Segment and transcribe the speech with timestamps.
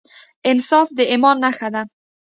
[0.49, 1.81] انصاف د ایمان نښه ده.